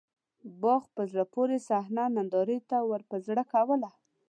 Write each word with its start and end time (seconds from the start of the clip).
باغ 0.61 0.83
په 0.95 1.03
زړه 1.11 1.25
پورې 1.33 1.57
صحنه 1.67 2.03
نندارې 2.15 2.57
ته 2.69 2.77
ورپه 2.89 3.15
زړه 3.27 3.43
کوله. 3.53 3.89